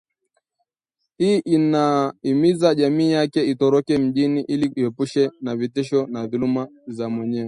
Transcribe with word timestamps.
hii 1.17 1.41
anaihimiza 1.55 2.75
jamii 2.75 3.11
yake 3.11 3.43
itorokee 3.45 3.97
mjini 3.97 4.41
ili 4.41 4.65
ijiepushe 4.65 5.29
na 5.41 5.55
vitisho 5.55 6.07
na 6.07 6.27
dhuluma 6.27 6.67
za 6.87 7.09
Mwewe 7.09 7.39